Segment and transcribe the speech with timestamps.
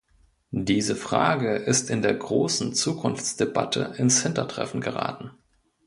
[0.49, 5.29] Diese Frage ist in der großen Zukunftsdebatte ins Hintertreffen geraten.